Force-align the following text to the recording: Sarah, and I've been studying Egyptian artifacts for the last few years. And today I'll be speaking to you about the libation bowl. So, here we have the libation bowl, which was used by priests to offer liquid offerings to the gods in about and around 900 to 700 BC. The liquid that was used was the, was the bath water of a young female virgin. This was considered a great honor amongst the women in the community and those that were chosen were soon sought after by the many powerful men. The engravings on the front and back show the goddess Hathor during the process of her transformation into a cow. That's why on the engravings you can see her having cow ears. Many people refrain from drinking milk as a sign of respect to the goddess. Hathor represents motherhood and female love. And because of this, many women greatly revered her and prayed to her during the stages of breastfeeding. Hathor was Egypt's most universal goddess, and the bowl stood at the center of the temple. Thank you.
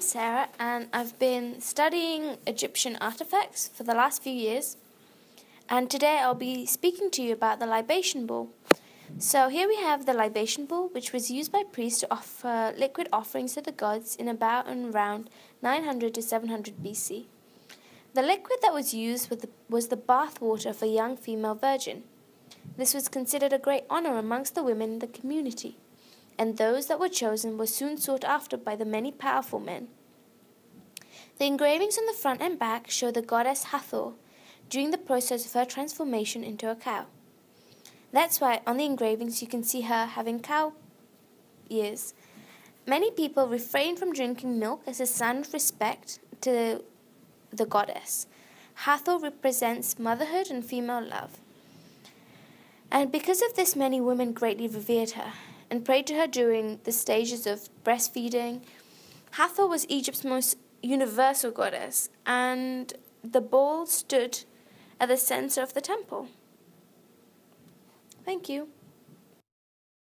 Sarah, 0.00 0.48
and 0.60 0.86
I've 0.92 1.18
been 1.18 1.60
studying 1.60 2.36
Egyptian 2.46 2.96
artifacts 3.00 3.66
for 3.66 3.82
the 3.82 3.94
last 3.94 4.22
few 4.22 4.32
years. 4.32 4.76
And 5.68 5.90
today 5.90 6.20
I'll 6.20 6.36
be 6.36 6.66
speaking 6.66 7.10
to 7.10 7.20
you 7.20 7.32
about 7.32 7.58
the 7.58 7.66
libation 7.66 8.24
bowl. 8.24 8.50
So, 9.18 9.48
here 9.48 9.66
we 9.66 9.74
have 9.78 10.06
the 10.06 10.14
libation 10.14 10.66
bowl, 10.66 10.88
which 10.92 11.12
was 11.12 11.32
used 11.32 11.50
by 11.50 11.64
priests 11.64 11.98
to 12.00 12.12
offer 12.12 12.72
liquid 12.78 13.08
offerings 13.12 13.54
to 13.54 13.60
the 13.60 13.72
gods 13.72 14.14
in 14.14 14.28
about 14.28 14.68
and 14.68 14.94
around 14.94 15.28
900 15.62 16.14
to 16.14 16.22
700 16.22 16.76
BC. 16.76 17.24
The 18.14 18.22
liquid 18.22 18.60
that 18.62 18.72
was 18.72 18.94
used 18.94 19.30
was 19.30 19.40
the, 19.40 19.48
was 19.68 19.88
the 19.88 19.96
bath 19.96 20.40
water 20.40 20.68
of 20.68 20.80
a 20.80 20.86
young 20.86 21.16
female 21.16 21.56
virgin. 21.56 22.04
This 22.76 22.94
was 22.94 23.08
considered 23.08 23.52
a 23.52 23.58
great 23.58 23.84
honor 23.90 24.16
amongst 24.16 24.54
the 24.54 24.62
women 24.62 24.92
in 24.92 24.98
the 25.00 25.08
community 25.08 25.76
and 26.38 26.56
those 26.56 26.86
that 26.86 27.00
were 27.00 27.08
chosen 27.08 27.58
were 27.58 27.66
soon 27.66 27.96
sought 27.96 28.24
after 28.24 28.56
by 28.56 28.76
the 28.76 28.84
many 28.84 29.12
powerful 29.12 29.60
men. 29.60 29.88
The 31.38 31.46
engravings 31.46 31.98
on 31.98 32.06
the 32.06 32.12
front 32.12 32.40
and 32.40 32.58
back 32.58 32.90
show 32.90 33.10
the 33.10 33.22
goddess 33.22 33.64
Hathor 33.64 34.12
during 34.68 34.90
the 34.90 34.98
process 34.98 35.46
of 35.46 35.52
her 35.52 35.64
transformation 35.64 36.44
into 36.44 36.70
a 36.70 36.76
cow. 36.76 37.06
That's 38.12 38.40
why 38.40 38.60
on 38.66 38.76
the 38.76 38.84
engravings 38.84 39.40
you 39.40 39.48
can 39.48 39.62
see 39.62 39.82
her 39.82 40.06
having 40.06 40.40
cow 40.40 40.74
ears. 41.68 42.14
Many 42.86 43.10
people 43.10 43.48
refrain 43.48 43.96
from 43.96 44.12
drinking 44.12 44.58
milk 44.58 44.82
as 44.86 45.00
a 45.00 45.06
sign 45.06 45.38
of 45.38 45.52
respect 45.52 46.18
to 46.42 46.82
the 47.50 47.66
goddess. 47.66 48.26
Hathor 48.74 49.18
represents 49.18 49.98
motherhood 49.98 50.50
and 50.50 50.64
female 50.64 51.02
love. 51.02 51.38
And 52.90 53.10
because 53.10 53.40
of 53.40 53.54
this, 53.54 53.74
many 53.76 54.00
women 54.00 54.32
greatly 54.32 54.68
revered 54.68 55.12
her 55.12 55.32
and 55.72 55.86
prayed 55.86 56.06
to 56.06 56.14
her 56.14 56.26
during 56.26 56.78
the 56.84 56.92
stages 56.92 57.46
of 57.46 57.70
breastfeeding. 57.82 58.60
Hathor 59.30 59.66
was 59.66 59.86
Egypt's 59.88 60.22
most 60.22 60.58
universal 60.82 61.50
goddess, 61.50 62.10
and 62.26 62.92
the 63.24 63.40
bowl 63.40 63.86
stood 63.86 64.44
at 65.00 65.08
the 65.08 65.16
center 65.16 65.62
of 65.62 65.72
the 65.72 65.80
temple. 65.80 66.28
Thank 68.22 68.50
you. 68.50 68.68